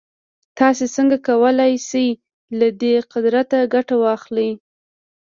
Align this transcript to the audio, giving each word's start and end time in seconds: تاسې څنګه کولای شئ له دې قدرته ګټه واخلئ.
تاسې 0.59 0.85
څنګه 0.95 1.17
کولای 1.27 1.73
شئ 1.87 2.07
له 2.59 2.67
دې 2.81 2.95
قدرته 3.13 3.57
ګټه 3.73 3.95
واخلئ. 4.03 4.51